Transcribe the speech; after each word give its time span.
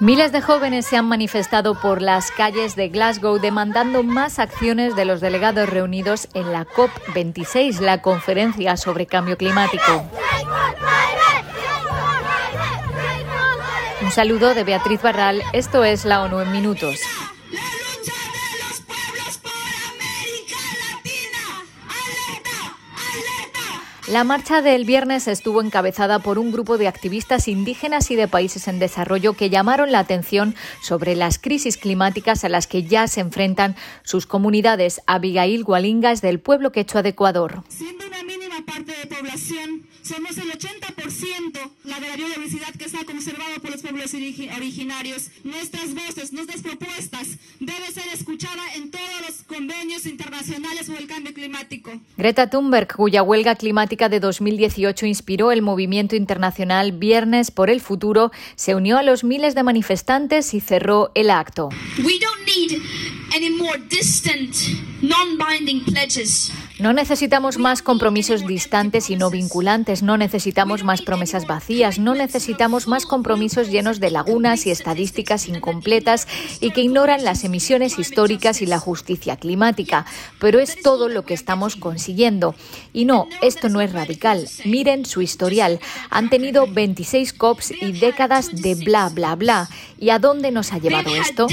Miles 0.00 0.32
de 0.32 0.42
jóvenes 0.42 0.84
se 0.86 0.96
han 0.96 1.06
manifestado 1.06 1.80
por 1.80 2.02
las 2.02 2.30
calles 2.30 2.76
de 2.76 2.88
Glasgow 2.88 3.38
demandando 3.38 4.02
más 4.02 4.38
acciones 4.38 4.96
de 4.96 5.06
los 5.06 5.20
delegados 5.20 5.68
reunidos 5.68 6.28
en 6.34 6.52
la 6.52 6.66
COP26, 6.66 7.80
la 7.80 8.02
conferencia 8.02 8.76
sobre 8.76 9.06
cambio 9.06 9.38
climático. 9.38 10.04
Un 14.02 14.10
saludo 14.10 14.52
de 14.54 14.64
Beatriz 14.64 15.00
Barral, 15.00 15.42
esto 15.54 15.84
es 15.84 16.04
la 16.04 16.22
ONU 16.22 16.40
en 16.40 16.52
minutos. 16.52 17.00
La 24.06 24.22
marcha 24.22 24.60
del 24.60 24.84
viernes 24.84 25.28
estuvo 25.28 25.62
encabezada 25.62 26.18
por 26.18 26.38
un 26.38 26.52
grupo 26.52 26.76
de 26.76 26.88
activistas 26.88 27.48
indígenas 27.48 28.10
y 28.10 28.16
de 28.16 28.28
países 28.28 28.68
en 28.68 28.78
desarrollo 28.78 29.32
que 29.32 29.48
llamaron 29.48 29.92
la 29.92 30.00
atención 30.00 30.54
sobre 30.82 31.16
las 31.16 31.38
crisis 31.38 31.78
climáticas 31.78 32.44
a 32.44 32.50
las 32.50 32.66
que 32.66 32.82
ya 32.82 33.08
se 33.08 33.20
enfrentan 33.20 33.76
sus 34.02 34.26
comunidades. 34.26 35.00
Abigail 35.06 35.64
Gualinga 35.64 36.12
es 36.12 36.20
del 36.20 36.38
pueblo 36.38 36.70
quechua 36.70 37.02
de 37.02 37.10
Ecuador. 37.10 37.62
Somos 40.04 40.36
el 40.36 40.52
80% 40.52 41.70
la 41.84 41.98
de 41.98 42.08
la 42.08 42.16
biodiversidad 42.16 42.74
que 42.78 42.84
está 42.84 43.04
conservada 43.04 43.56
por 43.60 43.70
los 43.70 43.80
pueblos 43.80 44.12
originarios. 44.14 45.30
Nuestras 45.44 45.94
voces, 45.94 46.32
nuestras 46.32 46.60
propuestas 46.60 47.38
deben 47.58 47.92
ser 47.92 48.04
escuchadas 48.12 48.76
en 48.76 48.90
todos 48.90 49.20
los 49.26 49.42
convenios 49.46 50.04
internacionales 50.06 50.86
sobre 50.86 51.00
el 51.00 51.06
cambio 51.06 51.32
climático. 51.32 51.90
Greta 52.18 52.50
Thunberg, 52.50 52.94
cuya 52.94 53.22
huelga 53.22 53.54
climática 53.54 54.08
de 54.08 54.20
2018 54.20 55.06
inspiró 55.06 55.52
el 55.52 55.62
movimiento 55.62 56.16
internacional 56.16 56.92
Viernes 56.92 57.50
por 57.50 57.70
el 57.70 57.80
Futuro, 57.80 58.30
se 58.56 58.74
unió 58.74 58.98
a 58.98 59.02
los 59.02 59.24
miles 59.24 59.54
de 59.54 59.62
manifestantes 59.62 60.52
y 60.52 60.60
cerró 60.60 61.12
el 61.14 61.30
acto. 61.30 61.70
We 61.98 62.18
don't 62.18 62.44
need 62.46 62.82
any 63.34 63.50
more 63.50 63.78
distant, 63.88 64.54
non-binding 65.00 65.84
pledges. 65.84 66.52
No 66.80 66.92
necesitamos 66.92 67.58
más 67.58 67.82
compromisos 67.82 68.44
distantes 68.44 69.08
y 69.08 69.14
no 69.14 69.30
vinculantes, 69.30 70.02
no 70.02 70.16
necesitamos 70.16 70.82
más 70.82 71.02
promesas 71.02 71.46
vacías, 71.46 72.00
no 72.00 72.16
necesitamos 72.16 72.88
más 72.88 73.06
compromisos 73.06 73.70
llenos 73.70 74.00
de 74.00 74.10
lagunas 74.10 74.66
y 74.66 74.72
estadísticas 74.72 75.46
incompletas 75.46 76.26
y 76.60 76.72
que 76.72 76.80
ignoran 76.80 77.22
las 77.22 77.44
emisiones 77.44 78.00
históricas 78.00 78.60
y 78.60 78.66
la 78.66 78.80
justicia 78.80 79.36
climática. 79.36 80.04
Pero 80.40 80.58
es 80.58 80.82
todo 80.82 81.08
lo 81.08 81.24
que 81.24 81.34
estamos 81.34 81.76
consiguiendo. 81.76 82.56
Y 82.92 83.04
no, 83.04 83.28
esto 83.40 83.68
no 83.68 83.80
es 83.80 83.92
radical. 83.92 84.48
Miren 84.64 85.06
su 85.06 85.22
historial. 85.22 85.78
Han 86.10 86.28
tenido 86.28 86.66
26 86.66 87.34
COPs 87.34 87.70
y 87.70 87.92
décadas 87.92 88.50
de 88.52 88.74
bla, 88.74 89.10
bla, 89.10 89.36
bla. 89.36 89.68
¿Y 90.00 90.10
a 90.10 90.18
dónde 90.18 90.50
nos 90.50 90.72
ha 90.72 90.78
llevado 90.78 91.14
esto? 91.14 91.46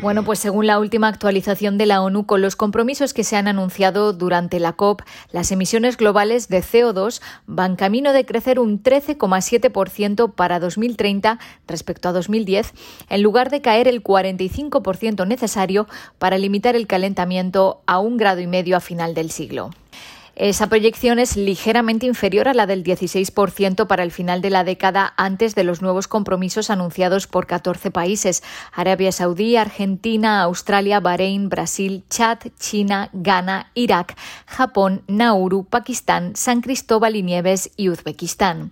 Bueno, 0.00 0.22
pues 0.22 0.38
según 0.38 0.68
la 0.68 0.78
última 0.78 1.08
actualización 1.08 1.76
de 1.76 1.84
la 1.84 2.00
ONU, 2.02 2.24
con 2.24 2.40
los 2.40 2.54
compromisos 2.54 3.12
que 3.12 3.24
se 3.24 3.34
han 3.34 3.48
anunciado 3.48 4.12
durante 4.12 4.60
la 4.60 4.74
COP, 4.74 5.02
las 5.32 5.50
emisiones 5.50 5.96
globales 5.96 6.48
de 6.48 6.62
CO2 6.62 7.20
van 7.46 7.74
camino 7.74 8.12
de 8.12 8.24
crecer 8.24 8.60
un 8.60 8.80
13,7% 8.80 10.32
para 10.34 10.60
2030 10.60 11.40
respecto 11.66 12.08
a 12.08 12.12
2010, 12.12 12.74
en 13.08 13.22
lugar 13.22 13.50
de 13.50 13.60
caer 13.60 13.88
el 13.88 14.04
45% 14.04 15.26
necesario 15.26 15.88
para 16.18 16.38
limitar 16.38 16.76
el 16.76 16.86
calentamiento 16.86 17.82
a 17.86 17.98
un 17.98 18.18
grado 18.18 18.40
y 18.40 18.46
medio 18.46 18.76
a 18.76 18.80
final 18.80 19.14
del 19.14 19.32
siglo. 19.32 19.70
Esa 20.38 20.68
proyección 20.68 21.18
es 21.18 21.36
ligeramente 21.36 22.06
inferior 22.06 22.46
a 22.46 22.54
la 22.54 22.66
del 22.66 22.84
16% 22.84 23.88
para 23.88 24.04
el 24.04 24.12
final 24.12 24.40
de 24.40 24.50
la 24.50 24.62
década 24.62 25.12
antes 25.16 25.56
de 25.56 25.64
los 25.64 25.82
nuevos 25.82 26.06
compromisos 26.06 26.70
anunciados 26.70 27.26
por 27.26 27.48
14 27.48 27.90
países, 27.90 28.44
Arabia 28.72 29.10
Saudí, 29.10 29.56
Argentina, 29.56 30.42
Australia, 30.42 31.00
Bahrein, 31.00 31.48
Brasil, 31.48 32.04
Chad, 32.08 32.38
China, 32.60 33.10
Ghana, 33.14 33.72
Irak, 33.74 34.16
Japón, 34.46 35.02
Nauru, 35.08 35.64
Pakistán, 35.64 36.36
San 36.36 36.60
Cristóbal 36.60 37.16
y 37.16 37.24
Nieves 37.24 37.72
y 37.76 37.88
Uzbekistán. 37.88 38.70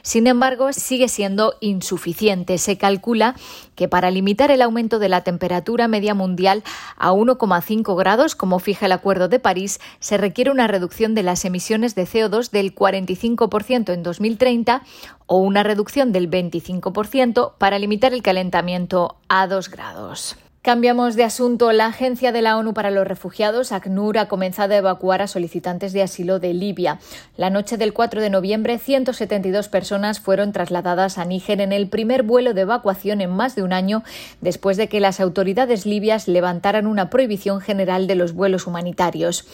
Sin 0.00 0.26
embargo, 0.26 0.72
sigue 0.72 1.08
siendo 1.08 1.56
insuficiente. 1.60 2.56
Se 2.56 2.78
calcula 2.78 3.36
que 3.76 3.86
para 3.86 4.10
limitar 4.10 4.50
el 4.50 4.62
aumento 4.62 4.98
de 4.98 5.08
la 5.08 5.22
temperatura 5.22 5.88
media 5.88 6.14
mundial 6.14 6.64
a 6.96 7.12
1,5 7.12 7.96
grados, 7.96 8.34
como 8.34 8.58
fija 8.58 8.86
el 8.86 8.92
Acuerdo 8.92 9.28
de 9.28 9.38
París, 9.38 9.78
se 10.00 10.16
requiere 10.16 10.50
una 10.50 10.66
reducción 10.66 11.01
de 11.08 11.22
las 11.22 11.44
emisiones 11.44 11.94
de 11.94 12.06
CO2 12.06 12.50
del 12.50 12.74
45% 12.74 13.92
en 13.92 14.02
2030 14.02 14.82
o 15.26 15.38
una 15.38 15.62
reducción 15.62 16.12
del 16.12 16.30
25% 16.30 17.54
para 17.58 17.78
limitar 17.78 18.14
el 18.14 18.22
calentamiento 18.22 19.16
a 19.28 19.46
2 19.48 19.68
grados. 19.68 20.36
Cambiamos 20.62 21.16
de 21.16 21.24
asunto. 21.24 21.72
La 21.72 21.86
Agencia 21.86 22.30
de 22.30 22.40
la 22.40 22.56
ONU 22.56 22.72
para 22.72 22.92
los 22.92 23.04
Refugiados, 23.04 23.72
ACNUR, 23.72 24.16
ha 24.18 24.28
comenzado 24.28 24.74
a 24.74 24.76
evacuar 24.76 25.20
a 25.20 25.26
solicitantes 25.26 25.92
de 25.92 26.04
asilo 26.04 26.38
de 26.38 26.54
Libia. 26.54 27.00
La 27.36 27.50
noche 27.50 27.76
del 27.76 27.92
4 27.92 28.20
de 28.20 28.30
noviembre, 28.30 28.78
172 28.78 29.66
personas 29.66 30.20
fueron 30.20 30.52
trasladadas 30.52 31.18
a 31.18 31.24
Níger 31.24 31.60
en 31.60 31.72
el 31.72 31.88
primer 31.88 32.22
vuelo 32.22 32.54
de 32.54 32.60
evacuación 32.60 33.20
en 33.20 33.30
más 33.30 33.56
de 33.56 33.64
un 33.64 33.72
año 33.72 34.04
después 34.40 34.76
de 34.76 34.88
que 34.88 35.00
las 35.00 35.18
autoridades 35.18 35.84
libias 35.84 36.28
levantaran 36.28 36.86
una 36.86 37.10
prohibición 37.10 37.60
general 37.60 38.06
de 38.06 38.14
los 38.14 38.32
vuelos 38.32 38.68
humanitarios. 38.68 39.44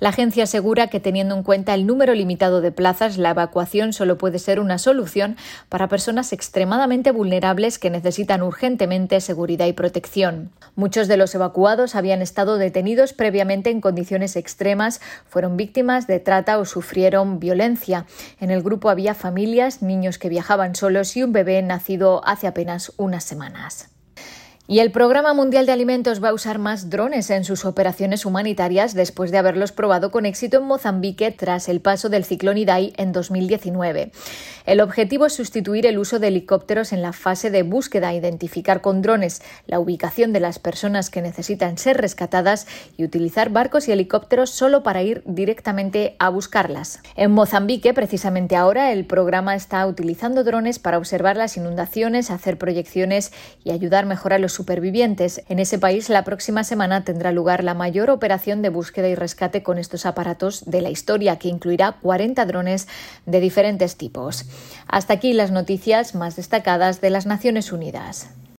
La 0.00 0.08
agencia 0.08 0.44
asegura 0.44 0.86
que, 0.86 0.98
teniendo 0.98 1.34
en 1.34 1.42
cuenta 1.42 1.74
el 1.74 1.86
número 1.86 2.14
limitado 2.14 2.62
de 2.62 2.72
plazas, 2.72 3.18
la 3.18 3.32
evacuación 3.32 3.92
solo 3.92 4.16
puede 4.16 4.38
ser 4.38 4.60
una 4.60 4.78
solución 4.78 5.36
para 5.68 5.88
personas 5.88 6.32
extremadamente 6.32 7.10
vulnerables 7.10 7.78
que 7.78 7.90
necesitan 7.90 8.40
urgentemente 8.40 9.20
seguridad 9.20 9.66
y 9.66 9.74
protección. 9.74 10.53
Muchos 10.76 11.06
de 11.06 11.16
los 11.16 11.34
evacuados 11.34 11.94
habían 11.94 12.20
estado 12.20 12.58
detenidos 12.58 13.12
previamente 13.12 13.70
en 13.70 13.80
condiciones 13.80 14.34
extremas, 14.36 15.00
fueron 15.26 15.56
víctimas 15.56 16.06
de 16.06 16.18
trata 16.18 16.58
o 16.58 16.64
sufrieron 16.64 17.38
violencia. 17.38 18.06
En 18.40 18.50
el 18.50 18.62
grupo 18.62 18.90
había 18.90 19.14
familias, 19.14 19.82
niños 19.82 20.18
que 20.18 20.28
viajaban 20.28 20.74
solos 20.74 21.16
y 21.16 21.22
un 21.22 21.32
bebé 21.32 21.62
nacido 21.62 22.26
hace 22.26 22.46
apenas 22.46 22.92
unas 22.96 23.24
semanas. 23.24 23.93
Y 24.66 24.78
el 24.78 24.92
Programa 24.92 25.34
Mundial 25.34 25.66
de 25.66 25.72
Alimentos 25.72 26.24
va 26.24 26.30
a 26.30 26.32
usar 26.32 26.58
más 26.58 26.88
drones 26.88 27.28
en 27.28 27.44
sus 27.44 27.66
operaciones 27.66 28.24
humanitarias 28.24 28.94
después 28.94 29.30
de 29.30 29.36
haberlos 29.36 29.72
probado 29.72 30.10
con 30.10 30.24
éxito 30.24 30.56
en 30.56 30.64
Mozambique 30.64 31.30
tras 31.32 31.68
el 31.68 31.82
paso 31.82 32.08
del 32.08 32.24
ciclón 32.24 32.56
Idai 32.56 32.94
en 32.96 33.12
2019. 33.12 34.10
El 34.64 34.80
objetivo 34.80 35.26
es 35.26 35.34
sustituir 35.34 35.84
el 35.84 35.98
uso 35.98 36.18
de 36.18 36.28
helicópteros 36.28 36.94
en 36.94 37.02
la 37.02 37.12
fase 37.12 37.50
de 37.50 37.62
búsqueda, 37.62 38.14
identificar 38.14 38.80
con 38.80 39.02
drones 39.02 39.42
la 39.66 39.78
ubicación 39.78 40.32
de 40.32 40.40
las 40.40 40.58
personas 40.58 41.10
que 41.10 41.20
necesitan 41.20 41.76
ser 41.76 41.98
rescatadas 41.98 42.66
y 42.96 43.04
utilizar 43.04 43.50
barcos 43.50 43.86
y 43.86 43.92
helicópteros 43.92 44.48
solo 44.48 44.82
para 44.82 45.02
ir 45.02 45.22
directamente 45.26 46.16
a 46.18 46.30
buscarlas. 46.30 47.00
En 47.16 47.32
Mozambique, 47.32 47.92
precisamente 47.92 48.56
ahora, 48.56 48.92
el 48.92 49.04
programa 49.04 49.54
está 49.56 49.86
utilizando 49.86 50.42
drones 50.42 50.78
para 50.78 50.96
observar 50.96 51.36
las 51.36 51.58
inundaciones, 51.58 52.30
hacer 52.30 52.56
proyecciones 52.56 53.30
y 53.62 53.70
ayudar 53.70 54.06
a 54.06 54.38
los 54.38 54.53
supervivientes. 54.54 55.42
En 55.48 55.58
ese 55.58 55.78
país, 55.78 56.08
la 56.08 56.24
próxima 56.24 56.64
semana 56.64 57.04
tendrá 57.04 57.32
lugar 57.32 57.64
la 57.64 57.74
mayor 57.74 58.10
operación 58.10 58.62
de 58.62 58.70
búsqueda 58.70 59.08
y 59.08 59.14
rescate 59.14 59.62
con 59.62 59.78
estos 59.78 60.06
aparatos 60.06 60.64
de 60.64 60.80
la 60.80 60.90
historia, 60.90 61.38
que 61.38 61.48
incluirá 61.48 61.98
40 62.00 62.46
drones 62.46 62.88
de 63.26 63.40
diferentes 63.40 63.96
tipos. 63.96 64.46
Hasta 64.86 65.14
aquí 65.14 65.32
las 65.32 65.50
noticias 65.50 66.14
más 66.14 66.36
destacadas 66.36 67.00
de 67.00 67.10
las 67.10 67.26
Naciones 67.26 67.72
Unidas. 67.72 68.28